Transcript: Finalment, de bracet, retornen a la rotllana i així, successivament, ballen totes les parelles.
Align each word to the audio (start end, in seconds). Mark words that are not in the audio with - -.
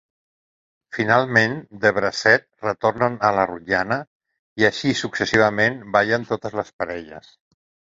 Finalment, 0.97 1.53
de 1.83 1.91
bracet, 1.99 2.47
retornen 2.69 3.19
a 3.29 3.33
la 3.41 3.45
rotllana 3.53 4.01
i 4.65 4.69
així, 4.73 4.99
successivament, 5.07 5.83
ballen 5.99 6.31
totes 6.35 6.63
les 6.63 6.79
parelles. 6.83 7.35